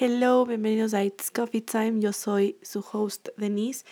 [0.00, 1.98] Hello, bienvenidos a It's Coffee Time.
[1.98, 3.84] Yo soy su host Denise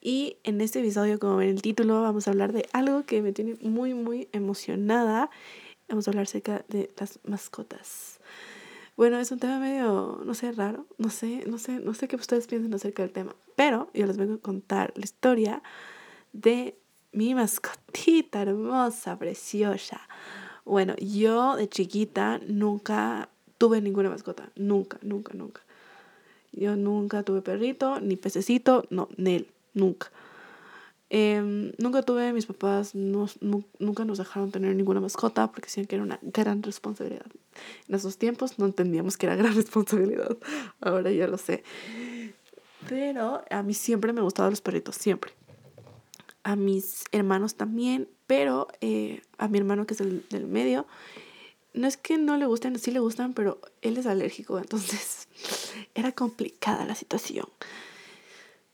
[0.00, 3.32] y en este episodio, como ven el título, vamos a hablar de algo que me
[3.32, 5.28] tiene muy, muy emocionada.
[5.88, 8.20] Vamos a hablar acerca de las mascotas.
[8.96, 10.86] Bueno, es un tema medio, no sé, raro.
[10.98, 13.34] No sé, no sé, no sé qué ustedes piensan acerca del tema.
[13.56, 15.64] Pero yo les vengo a contar la historia
[16.32, 16.78] de
[17.10, 20.00] mi mascotita hermosa, preciosa.
[20.64, 23.29] Bueno, yo de chiquita nunca
[23.60, 24.50] tuve ninguna mascota.
[24.56, 25.60] Nunca, nunca, nunca.
[26.50, 30.10] Yo nunca tuve perrito, ni pececito, no, Nel, nunca.
[31.10, 36.04] Em, nunca tuve, mis papás nunca nos dejaron tener ninguna mascota porque decían que era
[36.04, 37.26] una gran responsabilidad.
[37.86, 40.38] En esos tiempos no entendíamos que era gran responsabilidad.
[40.80, 41.62] Ahora ya lo sé.
[42.88, 45.32] Pero a mí siempre me gustaban los perritos, siempre.
[46.44, 50.86] A mis hermanos también, pero eh, a mi hermano que es el del medio,
[51.72, 55.28] no es que no le gusten, sí le gustan, pero él es alérgico, entonces
[55.94, 57.46] era complicada la situación.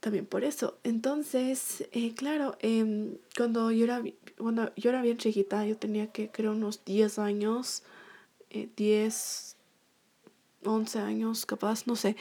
[0.01, 0.79] También por eso.
[0.85, 4.03] Entonces, eh, claro, em, cuando, yo era,
[4.39, 7.83] cuando yo era bien chiquita, yo tenía que, creo, unos 10 años,
[8.77, 9.57] 10,
[10.63, 12.17] eh, 11 años, capaz, no sé.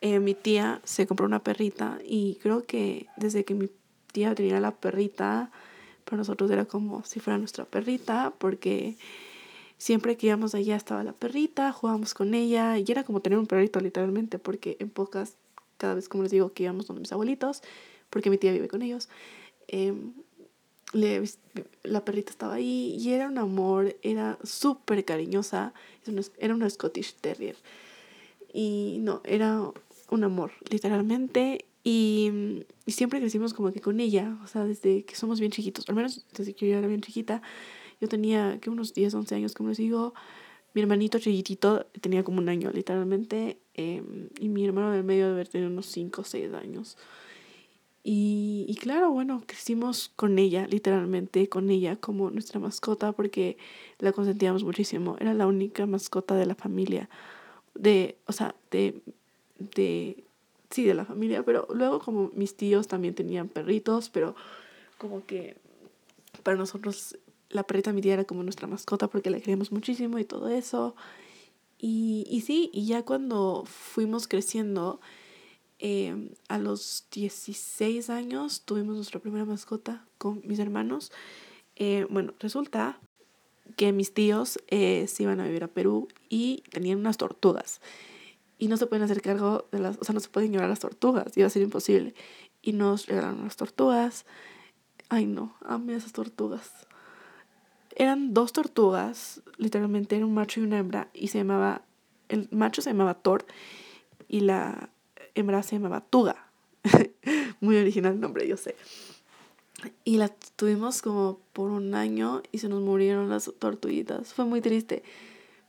[0.00, 3.70] Eh, mi tía se compró una perrita y creo que desde que mi
[4.12, 5.52] tía tenía la perrita,
[6.04, 8.96] para nosotros era como si fuera nuestra perrita, porque
[9.82, 13.48] Siempre que íbamos allá estaba la perrita, jugábamos con ella y era como tener un
[13.48, 15.34] perrito literalmente, porque en pocas,
[15.76, 17.62] cada vez como les digo que íbamos donde mis abuelitos,
[18.08, 19.08] porque mi tía vive con ellos,
[19.66, 20.12] em,
[20.92, 25.74] la perrita estaba ahí y era un amor, era súper cariñosa,
[26.38, 27.56] era una Scottish Terrier.
[28.54, 29.68] Y no, era
[30.10, 31.64] un amor, literalmente.
[31.82, 35.88] Y, y, siempre crecimos como que con ella, o sea, desde que somos bien chiquitos,
[35.88, 37.42] al menos desde que yo era bien chiquita,
[38.02, 40.12] yo tenía que unos 10, 11 años, como les digo.
[40.74, 43.60] Mi hermanito chiquitito tenía como un año, literalmente.
[43.74, 46.98] Em, y mi hermano del medio debe tenido unos 5 o 6 años.
[48.02, 53.56] Y, y claro, bueno, crecimos con ella, literalmente, con ella como nuestra mascota, porque
[54.00, 55.16] la consentíamos muchísimo.
[55.20, 57.08] Era la única mascota de la familia.
[57.76, 59.00] De, o sea, de,
[59.60, 60.24] de,
[60.70, 64.34] sí, de la familia, pero luego como mis tíos también tenían perritos, pero
[64.98, 65.56] como que
[66.42, 67.16] para nosotros
[67.52, 70.96] la perrita mi tía era como nuestra mascota porque la queríamos muchísimo y todo eso.
[71.78, 75.00] Y, y sí, y ya cuando fuimos creciendo,
[75.78, 81.12] em, a los 16 años tuvimos nuestra primera mascota con mis hermanos.
[81.76, 83.00] Eh, bueno, resulta
[83.76, 87.80] que mis tíos eh, se iban a vivir a Perú y tenían unas tortugas.
[88.58, 90.80] Y no se pueden hacer cargo de las, o sea, no se pueden llevar las
[90.80, 92.14] tortugas, iba a ser imposible.
[92.62, 94.24] Y nos regalaron las tortugas.
[95.08, 96.70] Ay, no, amé esas tortugas
[97.96, 101.82] eran dos tortugas, literalmente era un macho y una hembra, y se llamaba,
[102.28, 103.44] el macho se llamaba Thor
[104.28, 104.90] y la
[105.34, 106.48] hembra se llamaba Tuga.
[107.60, 108.76] Muy original nombre, yo sé.
[110.04, 114.32] Y la tuvimos como por un año y se nos murieron las tortuguitas.
[114.32, 115.02] Fue muy triste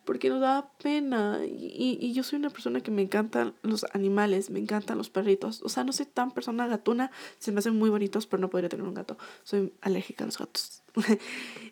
[0.05, 1.39] porque nos daba pena.
[1.45, 5.61] Y, y, yo soy una persona que me encantan los animales, me encantan los perritos.
[5.63, 8.69] O sea, no soy tan persona gatuna, se me hacen muy bonitos, pero no podría
[8.69, 9.17] tener un gato.
[9.43, 10.83] Soy alérgica a los gatos.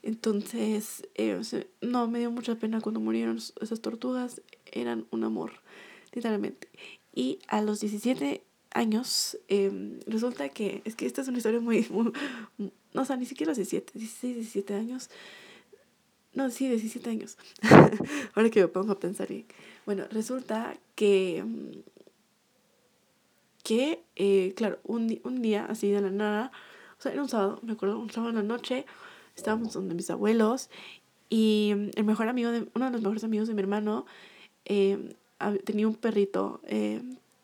[0.04, 1.40] Entonces, eh,
[1.82, 4.42] no, me dio mucha pena cuando murieron esas tortugas.
[4.66, 5.54] Eran un amor,
[6.14, 6.70] literalmente.
[7.14, 8.44] Y a los 17
[8.74, 11.86] años, em, resulta que, es que esta es una historia muy,
[12.58, 15.10] no, o sea, ni siquiera los 17, 16, 17 años
[16.34, 17.38] no, sí, 17 años.
[18.36, 19.46] Ahora que me pongo a pensar bien.
[19.86, 21.44] Bueno, resulta que.
[21.46, 21.80] Mm,
[23.64, 26.52] que, eh, claro, un, un día así de la nada,
[26.98, 28.88] o sea, era un sábado, me acuerdo, un sábado en la noche,
[29.36, 30.70] estábamos donde mis abuelos
[31.30, 34.08] y mm, el mejor amigo de, uno de los mejores amigos de mi hermano
[34.66, 35.16] eh,
[35.64, 37.04] tenía un perrito eh,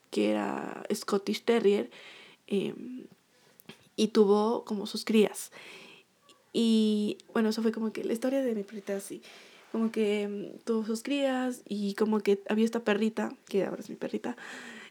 [0.09, 1.91] que era Scottish Terrier
[2.47, 5.51] y tuvo como sus crías.
[6.59, 9.21] Y bueno, eso fue como que la historia de mi perrita así.
[9.71, 13.91] Como que mm, tuvo sus crías y como que había esta perrita, que ahora es
[13.91, 14.35] mi perrita,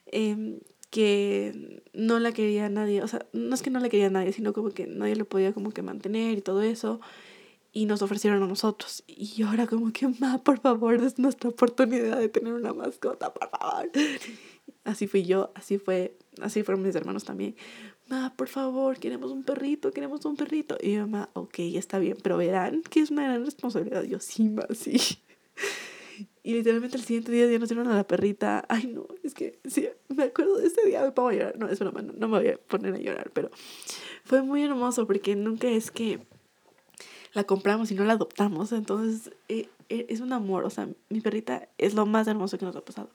[0.07, 0.61] eh,
[0.91, 3.03] que no la quería nadie.
[3.03, 5.53] O sea, no es que no la quería nadie, sino como que nadie le podía
[5.53, 7.01] como que mantener y todo eso.
[7.73, 9.03] Y nos ofrecieron a nosotros.
[9.09, 13.51] Y ahora como que, ma, por favor, es nuestra oportunidad de tener una mascota, por
[13.51, 13.91] favor.
[14.85, 17.57] Así fui yo, así fue, así fueron mis hermanos también
[18.08, 20.76] ma, por favor, queremos un perrito, queremos un perrito.
[20.82, 24.03] Y mi mamá, ok, está bien, pero verán que es una gran responsabilidad.
[24.05, 24.99] Yo, sí, ma, sí.
[26.43, 28.64] Y literalmente el siguiente día ya nos dieron a la perrita.
[28.69, 31.58] Ay, no, es que sí, me acuerdo de ese día, me pongo a llorar.
[31.58, 33.50] No, es broma, no, no me voy a poner a llorar, pero
[34.25, 36.20] fue muy hermoso porque nunca es que
[37.32, 38.70] la compramos y no la adoptamos.
[38.73, 40.64] Entonces, eh, eh, es un amor.
[40.64, 43.11] O sea, mi perrita es lo más hermoso que nos ha pasado.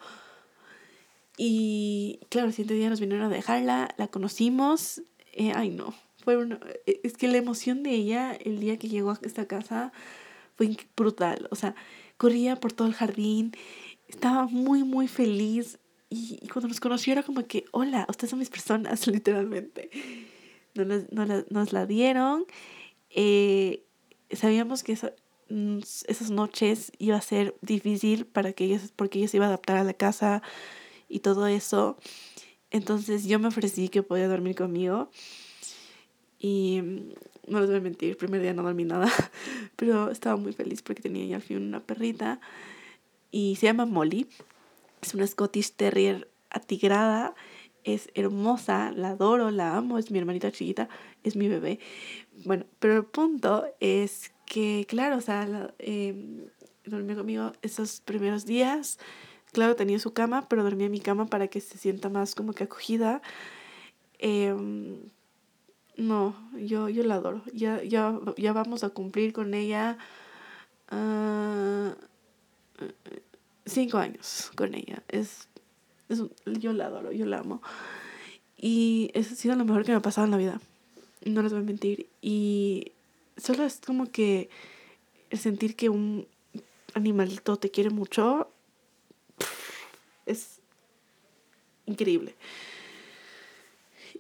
[1.43, 5.01] Y claro, el siguiente día nos vinieron a dejarla, la conocimos.
[5.33, 5.91] Eh, ay, no,
[6.23, 9.47] fue una, eh, es que la emoción de ella el día que llegó a esta
[9.47, 9.91] casa
[10.55, 11.47] fue brutal.
[11.49, 11.73] O sea,
[12.17, 13.53] corría por todo el jardín,
[14.07, 15.79] estaba muy, muy feliz.
[16.11, 19.89] Y, cuando nos conoció era como que, hola, ustedes son mis personas, literalmente.
[20.75, 22.45] No nos, la dieron.
[23.09, 23.83] Eh,
[24.31, 24.95] sabíamos que
[25.49, 29.49] mm, esas noches iba a ser difícil para que ellos, porque ella se iba a
[29.49, 30.43] adaptar a la casa
[31.11, 31.97] y todo eso.
[32.71, 35.09] Entonces yo me ofrecí que podía dormir conmigo.
[36.39, 39.11] Y mm, no les voy a mentir, el primer día no dormí nada,
[39.75, 42.39] pero estaba muy feliz porque tenía ya al fin una perrita
[43.29, 44.27] y se llama Molly.
[45.01, 47.33] Es una Scottish Terrier atigrada,
[47.83, 50.89] es hermosa, la adoro, la amo, es mi hermanita chiquita,
[51.23, 51.79] es mi bebé.
[52.45, 56.49] Bueno, pero el punto es que, claro, o sea, eh,
[56.85, 58.99] dormía conmigo esos primeros días.
[59.51, 62.53] Claro, tenía su cama, pero dormía en mi cama para que se sienta más como
[62.53, 63.21] que acogida.
[64.19, 64.55] Eh,
[65.97, 67.43] no, yo, yo la adoro.
[67.53, 69.97] Ya, ya, ya vamos a cumplir con ella
[70.91, 71.91] uh,
[73.65, 75.03] cinco años con ella.
[75.07, 75.47] Es,
[76.09, 77.61] es, yo la adoro, yo la amo.
[78.57, 80.61] Y eso ha sido lo mejor que me ha pasado en la vida.
[81.25, 82.07] No les voy a mentir.
[82.21, 82.93] Y
[83.37, 84.49] solo es como que
[85.29, 86.27] el sentir que un
[86.93, 88.49] animalito te quiere mucho
[90.31, 90.59] es
[91.85, 92.35] increíble.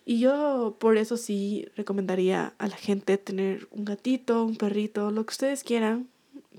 [0.05, 5.25] Y yo por eso sí recomendaría a la gente tener un gatito, un perrito, lo
[5.25, 6.09] que ustedes quieran,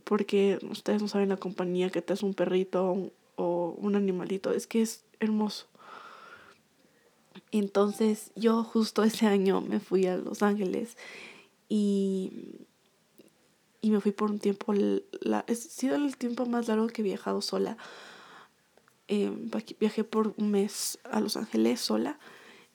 [0.05, 4.67] porque ustedes no saben la compañía que te es un perrito o un animalito, es
[4.67, 5.67] que es hermoso.
[7.51, 10.97] Entonces yo justo ese año me fui a Los Ángeles
[11.69, 12.33] y,
[13.81, 17.05] y me fui por un tiempo, la, ha sido el tiempo más largo que he
[17.05, 17.77] viajado sola.
[19.09, 19.31] Eh,
[19.79, 22.19] viajé por un mes a Los Ángeles sola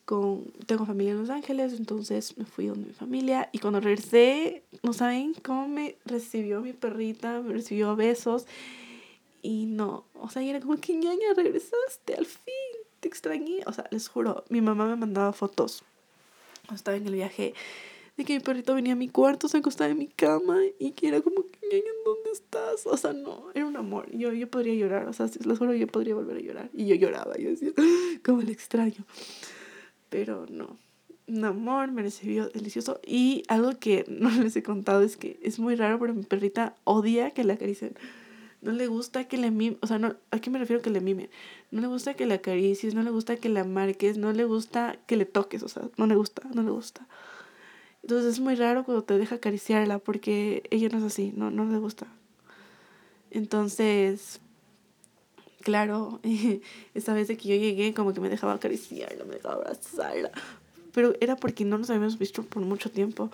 [0.05, 4.63] con, tengo familia en Los Ángeles, entonces me fui donde mi familia y cuando regresé,
[4.83, 8.45] no saben cómo me recibió mi perrita, me recibió besos
[9.41, 12.53] y no, o sea, era como que ñaña, regresaste al fin,
[12.99, 15.83] te extrañé, o sea, les juro, mi mamá me mandaba fotos
[16.75, 17.53] estaba en el viaje
[18.17, 21.07] de que mi perrito venía a mi cuarto, se acostaba en mi cama y que
[21.07, 22.85] era como ñaña, ¿dónde estás?
[22.87, 25.87] O sea, no, era un amor, yo, yo podría llorar, o sea, les juro, yo
[25.87, 27.71] podría volver a llorar y yo lloraba, yo decía,
[28.25, 29.05] como el extraño
[30.09, 30.77] pero no.
[31.27, 32.99] Un amor, me recibió delicioso.
[33.05, 36.75] Y algo que no les he contado es que es muy raro, pero mi perrita
[36.83, 37.95] odia que la acaricien.
[38.61, 40.99] No le gusta que le mimen, o sea, no, ¿a qué me refiero que le
[40.99, 41.29] mimen?
[41.69, 44.97] No le gusta que la acaricies, no le gusta que la marques, no le gusta
[45.05, 47.07] que le toques, o sea, no le gusta, no le gusta.
[48.07, 51.65] Entonces es muy raro cuando te deja acariciarla porque ella no es así, no, no
[51.65, 52.07] le gusta.
[53.31, 54.39] Entonces,
[55.61, 56.21] claro,
[56.93, 60.31] esta vez de que yo llegué, como que me dejaba acariciarla, me dejaba abrazarla.
[60.93, 63.29] Pero era porque no nos habíamos visto por mucho tiempo.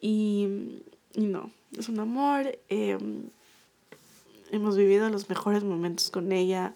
[0.00, 0.80] Y,
[1.14, 2.58] y no, es un amor.
[2.70, 3.28] Em,
[4.50, 6.74] hemos vivido los mejores momentos con ella.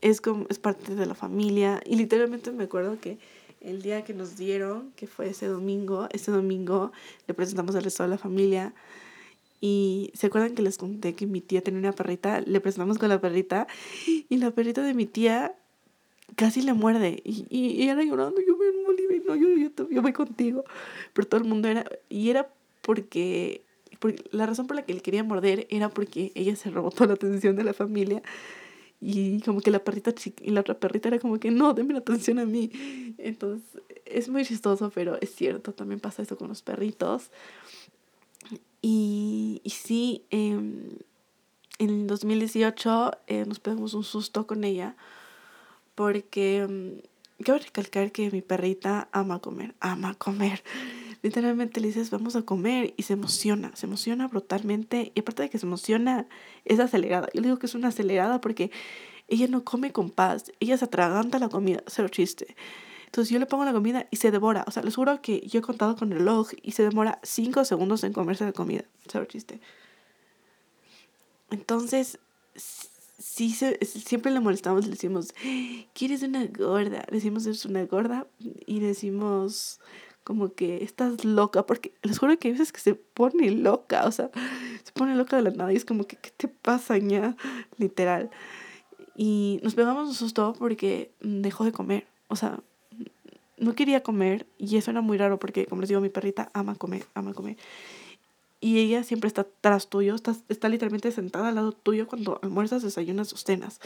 [0.00, 1.80] Es, como, es parte de la familia.
[1.86, 3.16] Y literalmente me acuerdo que
[3.60, 6.92] el día que nos dieron, que fue ese domingo, ese domingo
[7.26, 8.74] le presentamos al resto de la familia.
[9.60, 13.10] Y se acuerdan que les conté que mi tía tenía una perrita, le presentamos con
[13.10, 13.66] la perrita
[14.06, 15.54] y la perrita de mi tía
[16.36, 18.68] casi le muerde y, y, era llorando, yo voy
[19.26, 20.64] no, yo, yo, yo, voy contigo.
[21.12, 22.48] Pero todo el mundo era, y era
[22.82, 23.62] porque,
[23.98, 27.08] porque, la razón por la que le quería morder era porque ella se robó toda
[27.08, 28.22] la atención de la familia
[29.00, 32.00] y como que la perrita y la otra perrita era como que no, denme la
[32.00, 32.70] atención a mí.
[33.18, 37.30] Entonces es muy chistoso, pero es cierto, también pasa eso con los perritos.
[38.82, 40.58] Y, y sí, eh,
[41.78, 44.96] en 2018 eh, nos pegamos un susto con ella
[45.94, 47.00] porque
[47.38, 50.62] quiero recalcar que mi perrita ama comer, ama comer.
[51.22, 55.12] Literalmente le dices, vamos a comer y se emociona, se emociona brutalmente.
[55.14, 56.26] Y aparte de que se emociona,
[56.64, 57.28] es acelerada.
[57.34, 58.70] Yo le digo que es una acelerada porque
[59.28, 62.56] ella no come con paz, ella se atraganta la comida, cero chiste.
[63.06, 64.64] Entonces yo le pongo la comida y se devora.
[64.66, 67.64] O sea, les juro que yo he contado con el reloj y se demora 5
[67.64, 68.84] segundos en comerse la comida.
[69.08, 69.60] ¿Sabes chiste?
[71.50, 72.20] Entonces,
[72.54, 75.34] sí, siempre le molestamos, le decimos,
[75.92, 77.04] ¿quieres una gorda?
[77.10, 79.80] Decimos, es una gorda y decimos
[80.30, 84.12] como que estás loca, porque les juro que hay veces que se pone loca, o
[84.12, 84.30] sea,
[84.84, 87.36] se pone loca de la nada y es como que, ¿qué te pasa, ya?
[87.78, 88.30] Literal.
[89.16, 92.60] Y nos pegamos un susto porque dejó de comer, o sea,
[93.58, 96.76] no quería comer y eso era muy raro porque, como les digo, mi perrita ama
[96.76, 97.56] comer, ama comer.
[98.60, 102.84] Y ella siempre está tras tuyo, está, está literalmente sentada al lado tuyo cuando almuerzas,
[102.84, 103.80] desayunas o cenas.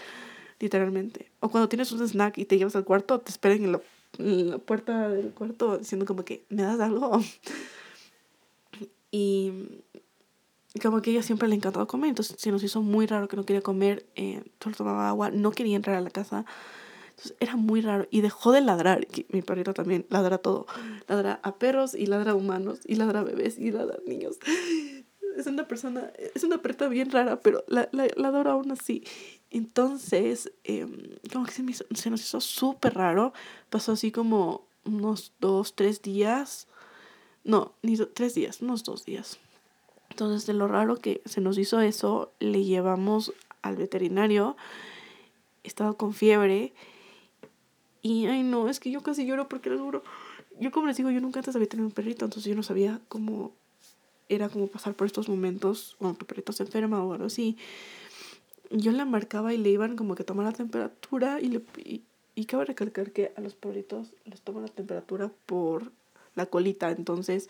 [0.61, 1.31] literalmente.
[1.41, 3.81] O cuando tienes un snack y te llevas al cuarto, te esperan en la,
[4.18, 7.21] la puerta del cuarto diciendo como que, ¿me das algo?
[9.11, 9.52] y
[10.83, 13.37] como que ella siempre le ha encantado comer, entonces se nos hizo muy raro que
[13.37, 16.44] no quería comer, eh, solo tomaba agua, no quería entrar a la casa.
[17.11, 19.06] Entonces era muy raro y dejó de ladrar.
[19.28, 20.66] Mi perrito también ladra todo.
[21.06, 24.38] Ladra a perros y ladra a humanos y ladra a bebés y ladra a niños.
[25.37, 29.02] Es una persona, es una perrita bien rara, pero la, la, la adoro aún así.
[29.55, 30.85] Entonces, eh,
[31.33, 33.33] como que se, me hizo, se nos hizo súper raro.
[33.71, 36.67] Pasó así como unos dos, tres días.
[37.45, 39.39] No, ni tres días, unos dos días.
[40.11, 43.33] Entonces, de lo raro que se nos hizo eso, le llevamos
[43.63, 44.57] al veterinario.
[45.63, 46.73] Estaba con fiebre.
[48.03, 50.03] Y, ay, no, es que yo casi lloro porque les juro.
[50.59, 53.01] Yo, como les digo, yo nunca antes había tenido un perrito, entonces yo no sabía
[53.07, 53.53] cómo
[54.29, 57.57] era como pasar por estos momentos cuando tu perrito se enferma o algo así.
[58.76, 62.02] Yo la marcaba y le iban como que tomar la temperatura y, le, y,
[62.35, 65.93] y cabe recalcar que a los perritos les toman la temperatura por
[66.35, 67.49] la colita, entonces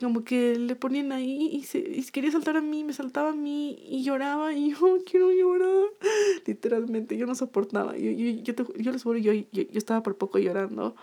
[0.00, 3.34] como que le ponían ahí y, se, y quería saltar a mí, me saltaba a
[3.34, 5.84] mí y lloraba y yo quiero llorar.
[6.46, 7.96] Literalmente, yo no soportaba.
[7.96, 10.96] Yo, yo, yo, te, yo les juro, yo, yo, yo estaba por poco llorando.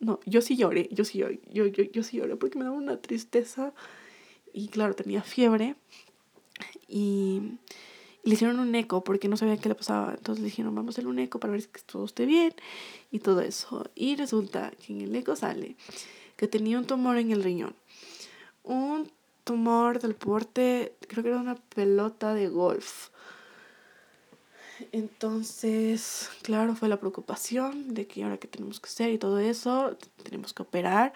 [0.00, 2.76] No, yo sí lloré, yo sí lloré, yo, yo, yo sí lloré porque me daba
[2.76, 3.72] una tristeza
[4.52, 5.74] y claro, tenía fiebre
[6.88, 7.40] y,
[8.24, 10.14] le hicieron un eco porque no sabían qué le pasaba.
[10.14, 12.54] Entonces le dijeron, vamos a hacer un eco para ver si todo esté bien
[13.10, 13.90] y todo eso.
[13.94, 15.76] Y resulta que en el eco sale
[16.36, 17.74] que tenía un tumor en el riñón
[18.68, 19.10] un
[19.44, 23.08] tumor del porte, creo que era una pelota de golf.
[24.92, 29.96] Entonces, claro, fue la preocupación de que ahora qué tenemos que hacer y todo eso,
[30.22, 31.12] tenemos que operar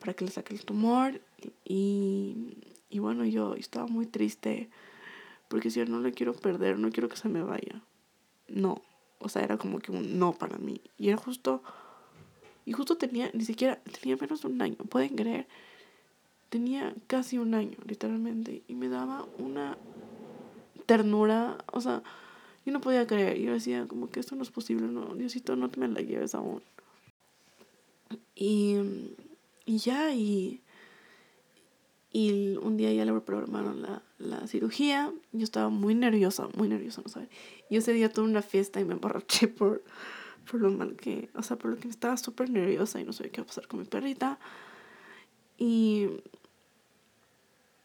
[0.00, 1.20] para que le saque el tumor.
[1.64, 2.56] Y,
[2.88, 4.70] y bueno, yo estaba muy triste
[5.48, 7.82] porque decía, no le quiero perder, no quiero que se me vaya.
[8.48, 8.82] No,
[9.18, 10.80] o sea, era como que un no para mí.
[10.98, 11.62] Y era justo,
[12.64, 15.46] y justo tenía, ni siquiera, tenía menos de un año, pueden creer
[16.48, 19.76] tenía casi un año, literalmente, y me daba una
[20.86, 22.02] ternura, o sea,
[22.64, 25.68] yo no podía creer, yo decía como que esto no es posible, no, Diosito, no
[25.70, 26.62] te me la lleves aún.
[28.34, 28.76] Y,
[29.64, 30.60] y ya, y,
[32.16, 37.02] y un día ya le programaron la, la cirugía, yo estaba muy nerviosa, muy nerviosa,
[37.04, 37.28] no sabes.
[37.68, 39.84] Y ese día tuve una fiesta y me emborraché por,
[40.50, 43.32] por lo mal que, o sea, por lo que estaba súper nerviosa y no sabía
[43.32, 44.38] qué iba a pasar con mi perrita.
[45.58, 46.06] Y,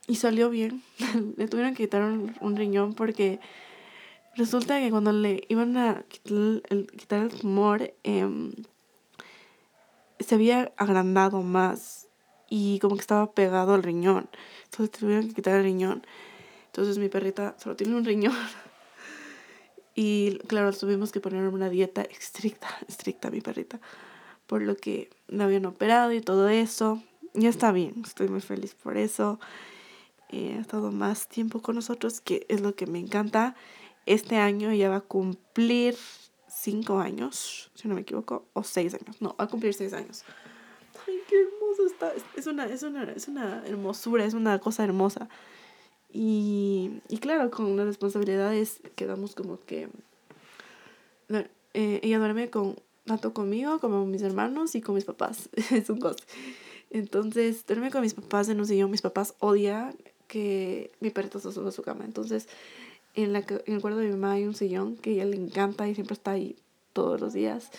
[0.08, 0.82] y salió bien.
[1.36, 3.42] le tuvieron que quitar un, un, riñón porque
[4.38, 8.54] resulta que cuando le iban a quitar el, quitar el tumor, eh,
[10.20, 12.01] se había agrandado más
[12.54, 14.30] y como que estaba pegado al riñón.
[14.66, 16.06] Entonces tuvieron que quitar el riñón.
[16.66, 18.36] Entonces mi perrita solo tiene un riñón.
[19.94, 23.82] Y claro, tuvimos que poner una dieta estricta, estricta mi perrita.
[24.48, 27.04] Por lo que la habían operado y todo eso
[27.34, 29.40] ya está bien, estoy muy feliz por eso.
[30.30, 33.56] Eh, ha estado más tiempo con nosotros, que es lo que me encanta.
[34.06, 35.98] Este año ya va a cumplir
[36.48, 39.22] cinco años, si no me equivoco, o seis años.
[39.22, 40.24] No, va a cumplir seis años.
[41.06, 42.14] Ay, qué hermoso está.
[42.36, 45.30] Es una, es una, es una hermosura, es una cosa hermosa.
[46.12, 49.90] Y, y claro, con las responsabilidades quedamos como que...
[51.74, 52.76] Eh, ella duerme con,
[53.06, 55.50] tanto conmigo como con mis hermanos y con mis papás.
[55.72, 56.24] es un goce.
[56.90, 58.92] Entonces, duerme con mis papás en un sillón.
[58.92, 59.96] Mis papás odian
[60.28, 62.04] que mi perrito se suba a su cama.
[62.04, 62.50] Entonces,
[63.16, 65.38] en, la, en el cuarto de mi mamá hay un sillón que a ella le
[65.38, 66.58] encanta y siempre está ahí
[66.94, 67.72] todos los días.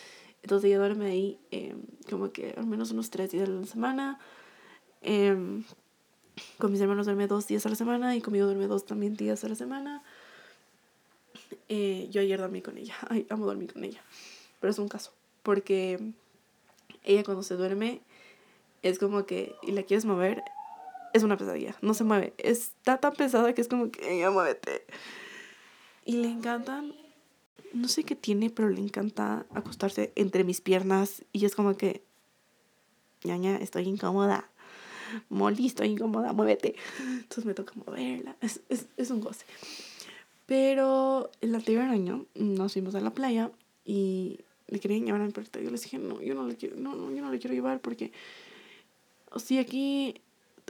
[0.43, 1.77] Entonces, ella duerme ahí eh,
[2.11, 4.19] como que al menos unos tres días a la semana.
[5.03, 5.63] Eh,
[6.59, 9.45] con mis hermanos duerme dos días a la semana y conmigo duerme dos también días
[9.45, 10.03] a la semana.
[11.69, 12.95] Eh, yo ayer dormí con ella.
[13.09, 14.03] Ay, amo dormir con ella.
[14.61, 15.13] Pero es un caso.
[15.43, 16.13] Porque
[17.05, 18.01] ella cuando se duerme
[18.83, 20.43] es como que, y la quieres mover,
[21.13, 22.33] es una pesadilla, no se mueve.
[22.39, 24.85] Está tan pesada que es como que, ya muévete.
[26.05, 26.95] Y le encantan,
[27.73, 32.03] no sé qué tiene, pero le encanta acostarse entre mis piernas y es como que,
[33.25, 34.49] ñaña, estoy incómoda.
[35.29, 36.75] Molly, estoy incómoda, muévete.
[37.01, 38.37] Entonces me toca moverla.
[38.41, 39.45] Es, es, es un goce.
[40.47, 43.51] Pero el anterior año nos fuimos a la playa
[43.85, 45.61] y le querían llevar a mi perrito.
[45.61, 47.81] Yo les dije, no, yo no le quiero, no, no, yo no le quiero llevar
[47.81, 48.13] porque
[49.37, 50.21] sí, aquí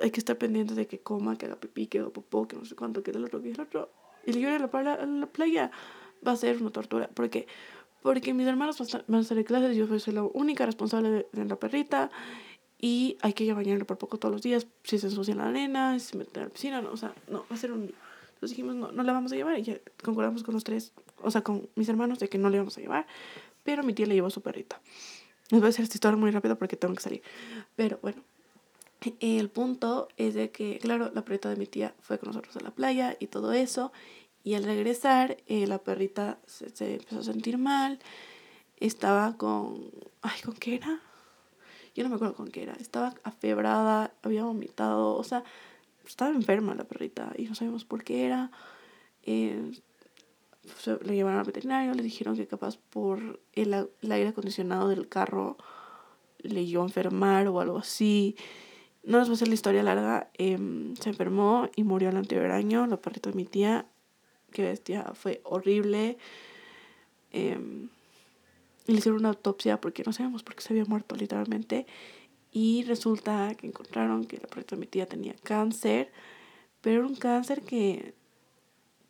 [0.03, 2.65] hay que estar pendiente de que coma, que haga pipí, que haga popó, que no
[2.65, 3.91] sé cuánto, que el otro, que el otro.
[4.27, 5.71] Y ir a la, a la playa
[6.27, 7.09] va a ser una tortura.
[7.09, 7.47] ¿Por qué?
[8.03, 11.45] Porque mis hermanos van a estar en clases, yo soy la única responsable de, de
[11.45, 12.11] la perrita
[12.81, 14.67] y hay que ir a bañarla por poco todos los días.
[14.83, 17.15] Si se ensucia en la arena, si se mete en la piscina, no, o sea,
[17.29, 19.79] no, va a ser un Entonces dijimos, no, no la vamos a llevar y ya
[20.03, 20.93] concordamos con los tres.
[21.23, 23.07] o sea, con mis hermanos de que no le íbamos a llevar,
[23.63, 24.81] pero mi tía le llevó su perrita.
[25.51, 27.23] Les voy a hacer esta historia muy rápido porque tengo que salir.
[27.77, 28.21] Pero bueno,
[29.21, 32.61] el punto es de que, claro, la perrita de mi tía fue con nosotros a
[32.61, 33.93] la playa y todo eso.
[34.45, 37.99] Y al regresar, eh, la perrita se, se, empezó a sentir mal.
[38.79, 39.91] Estaba con...
[40.21, 41.01] Ay, ¿con qué era?
[41.95, 42.73] Yo no me acuerdo con qué era.
[42.75, 45.15] Estaba afebrada, había vomitado.
[45.17, 45.45] O sea,
[46.07, 48.51] estaba enferma la perrita y no sabemos por qué era.
[49.23, 49.73] Eh,
[51.05, 55.57] le llevaron al veterinario, le dijeron que capaz por el, el aire acondicionado del carro
[56.39, 58.37] le iba a enfermar o algo así.
[59.05, 60.31] No les voy a hacer la historia larga.
[60.35, 60.59] Eh,
[61.01, 62.87] se enfermó y murió el anterior año.
[62.87, 63.87] La perrita de mi tía,
[64.53, 66.19] que bestia, fue horrible.
[67.33, 67.59] Eh,
[68.87, 71.87] le hicieron una autopsia porque no sabemos por qué se había muerto literalmente.
[72.53, 76.13] Y resulta que encontraron que la perrita de mi tía tenía cáncer,
[76.83, 78.15] pero era un cáncer que,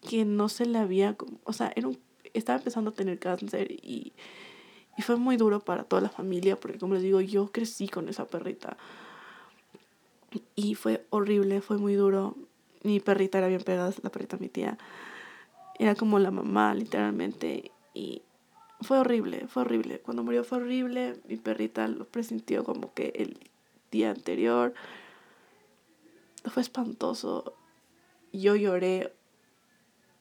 [0.09, 1.99] que no se le había, o sea, era un,
[2.35, 4.13] estaba empezando a tener cáncer y,
[4.97, 8.09] y fue muy duro para toda la familia porque como les digo, yo crecí con
[8.09, 8.77] esa perrita
[10.55, 12.37] y fue horrible, fue muy duro.
[12.83, 14.79] Mi perrita era bien pegada, la perrita de mi tía.
[15.83, 17.73] Era como la mamá, literalmente.
[17.93, 18.23] Y
[18.83, 19.99] fue horrible, fue horrible.
[19.99, 21.21] Cuando murió fue horrible.
[21.27, 23.51] Mi perrita lo presintió como que el
[23.91, 24.75] día anterior.
[26.45, 27.57] Fue espantoso.
[28.33, 29.13] Yo lloré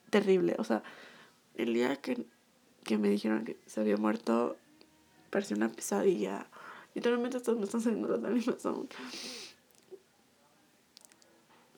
[0.10, 0.56] terrible.
[0.58, 0.82] O sea,
[1.54, 2.26] el día que,
[2.84, 4.58] que me dijeron que se había muerto,
[5.30, 6.48] pareció una pesadilla.
[6.96, 8.90] Literalmente me están saliendo las lágrimas aún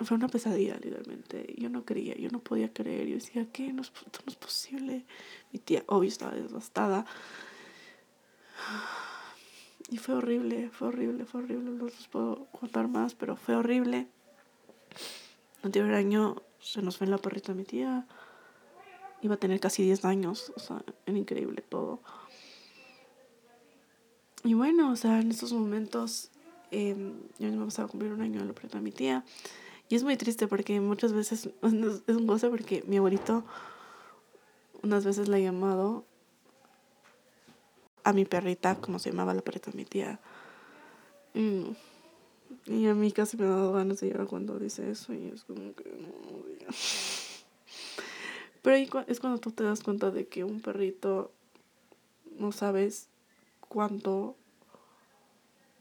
[0.05, 1.53] fue una pesadilla, literalmente.
[1.57, 3.07] Yo no creía, yo no podía creer.
[3.07, 3.73] Yo decía, ¿qué?
[3.73, 5.05] No, es posible.
[5.51, 7.05] Mi tía, obvio, estaba devastada.
[9.89, 11.71] Y fue horrible, fue horrible, fue horrible.
[11.71, 14.07] No les puedo contar más, pero fue horrible.
[15.61, 18.07] El anterior año se nos fue la perrita de mi tía.
[19.21, 20.51] Iba a tener casi 10 años.
[20.55, 22.01] O sea, era increíble todo.
[24.43, 26.29] Y bueno, o sea, en estos momentos,
[26.71, 26.95] eh,
[27.39, 29.23] yo me pasaba a cumplir un año de la perrita de mi tía.
[29.93, 33.43] Y es muy triste porque muchas veces es un gozo porque mi abuelito
[34.81, 36.03] unas veces le ha llamado
[38.03, 40.19] a mi perrita, como se llamaba la perrita de mi tía.
[41.35, 45.43] Y, a mí casi me ha dado ganas de llorar cuando dice eso y es
[45.43, 46.43] como que no, no
[48.63, 51.31] Pero ahí es cuando tú te das cuenta de que un perrito
[52.39, 53.09] no sabes
[53.69, 54.35] cuánto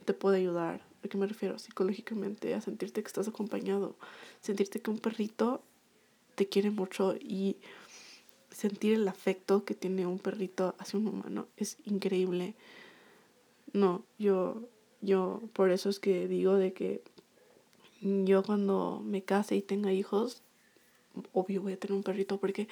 [0.04, 1.58] te puede ayudar ¿A qué me refiero?
[1.58, 3.96] Psicológicamente, a sentirte que estás acompañado,
[4.40, 5.62] sentirte que un perrito
[6.34, 7.56] te quiere mucho y
[8.50, 12.54] sentir el afecto que tiene un perrito hacia un humano es increíble.
[13.72, 14.62] No, yo,
[15.00, 17.02] yo, por eso es que digo de que
[18.00, 20.42] yo cuando me case y tenga hijos,
[21.32, 22.68] obvio voy a tener un perrito porque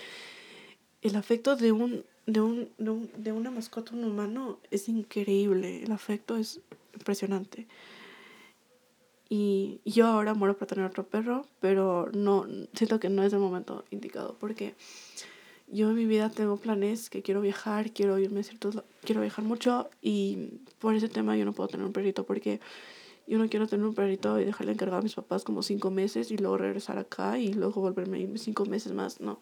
[1.02, 5.82] el afecto de un, de un, de, un, de una mascota, un humano, es increíble.
[5.82, 6.60] El afecto es
[6.94, 7.66] impresionante.
[9.32, 13.38] Y yo ahora muero por tener otro perro, pero no siento que no es el
[13.38, 14.74] momento indicado porque
[15.68, 19.44] yo en mi vida tengo planes que quiero viajar, quiero irme a ciertos quiero viajar
[19.44, 20.48] mucho y
[20.80, 22.58] por ese tema yo no puedo tener un perrito porque
[23.28, 26.32] yo no quiero tener un perrito y dejarle encargado a mis papás como cinco meses
[26.32, 29.38] y luego regresar acá y luego volverme cinco meses más, no.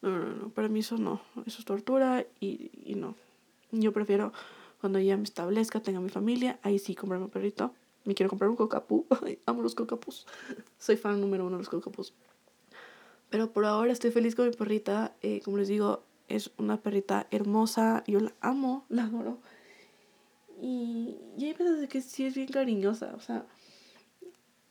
[0.00, 3.14] No, no, no, para mí eso no, eso es tortura y, y no.
[3.72, 4.32] Yo prefiero
[4.80, 7.74] cuando ya me establezca, tenga mi familia, ahí sí comprarme un perrito
[8.06, 9.06] me quiero comprar un cocapú.
[9.46, 10.26] amo los cocapús.
[10.78, 12.14] Soy fan número uno de los cocapús.
[13.30, 15.14] Pero por ahora estoy feliz con mi perrita.
[15.22, 18.04] Eh, como les digo, es una perrita hermosa.
[18.06, 19.38] Yo la amo, la adoro.
[20.60, 23.12] Y, y hay veces de que sí es bien cariñosa.
[23.16, 23.44] O sea,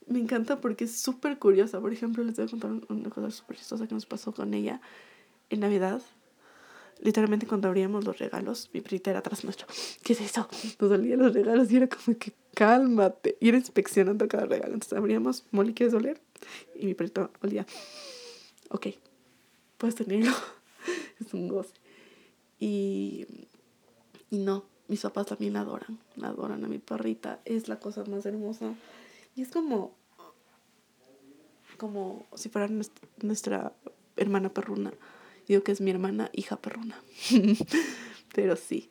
[0.08, 1.80] me encanta porque es súper curiosa.
[1.80, 4.82] Por ejemplo, les voy a contar una cosa súper chistosa que nos pasó con ella
[5.50, 6.02] en Navidad
[7.00, 9.68] literalmente cuando abríamos los regalos, mi perrita era atrás nuestro.
[10.04, 10.48] ¿Qué es eso?
[10.80, 13.38] Nos olían los regalos y era como que cálmate.
[13.40, 14.74] Ir inspeccionando cada regalo.
[14.74, 16.22] Entonces abríamos, Molly, ¿quieres oler?
[16.76, 17.66] Y mi perrito olía.
[18.70, 18.88] Ok,
[19.78, 20.32] puedes tenerlo.
[21.20, 21.74] es un goce.
[22.60, 23.48] Y,
[24.30, 26.00] y no, mis papás también la adoran.
[26.16, 27.40] La adoran a mi perrita.
[27.46, 28.74] Es la cosa más hermosa.
[29.36, 29.94] Y es como,
[31.78, 32.70] como si fuera
[33.22, 33.74] nuestra
[34.16, 34.94] hermana perruna
[35.48, 37.00] Digo que es mi hermana, hija perrona.
[38.34, 38.90] Pero sí.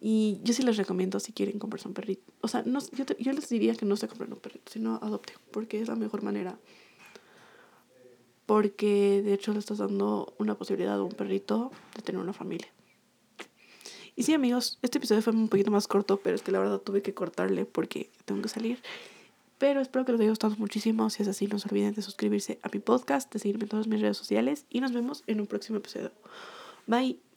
[0.00, 2.32] Y yo sí les recomiendo si quieren comprarse un perrito.
[2.40, 5.36] O sea, no, yo, yo les diría que no se compren un perrito, sino adopten,
[5.50, 6.58] porque es la mejor manera.
[8.46, 12.68] Porque de hecho le estás dando una posibilidad a un perrito de tener una familia.
[14.14, 16.80] Y sí, amigos, este episodio fue un poquito más corto, pero es que la verdad
[16.80, 18.80] tuve que cortarle porque tengo que salir.
[19.58, 21.10] Pero espero que les haya gustado muchísimo.
[21.10, 23.88] Si es así, no se olviden de suscribirse a mi podcast, de seguirme en todas
[23.88, 26.12] mis redes sociales y nos vemos en un próximo episodio.
[26.86, 27.27] Bye.